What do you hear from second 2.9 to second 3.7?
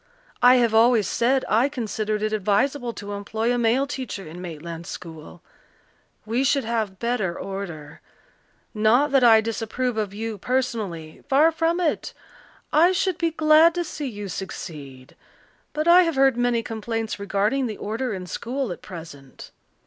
to employ a